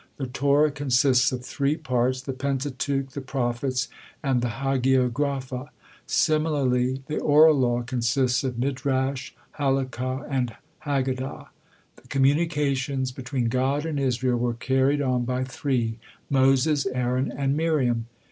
The 0.17 0.25
Torah 0.25 0.71
consists 0.71 1.31
of 1.31 1.45
three 1.45 1.77
parts, 1.77 2.21
the 2.21 2.33
Pentateuch, 2.33 3.11
the 3.11 3.21
Prophets, 3.21 3.87
and 4.23 4.41
the 4.41 4.47
Hagiographa; 4.47 5.67
similarly 6.07 7.03
the 7.05 7.19
oral 7.19 7.53
law 7.59 7.83
consists 7.83 8.43
of 8.43 8.57
Midrash, 8.57 9.33
Halakah, 9.59 10.25
and 10.27 10.55
Haggadah. 10.85 11.49
The 11.97 12.07
communications 12.07 13.11
between 13.11 13.45
God 13.47 13.85
and 13.85 13.99
Israel 13.99 14.39
were 14.39 14.55
carried 14.55 15.03
on 15.03 15.23
by 15.23 15.43
three, 15.43 15.99
Moses, 16.31 16.87
Aaron, 16.87 17.31
and 17.31 17.55
Miriam. 17.55 18.07